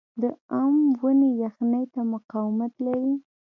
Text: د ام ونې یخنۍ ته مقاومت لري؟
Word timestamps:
د 0.21 0.23
ام 0.61 0.75
ونې 1.01 1.31
یخنۍ 1.43 1.85
ته 1.93 2.01
مقاومت 2.13 2.73
لري؟ 2.85 3.13